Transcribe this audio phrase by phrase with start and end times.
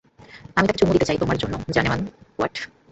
[0.57, 1.99] আমি তাকে চুমু দিতে চাই, তোমার জন্য, জানেমান।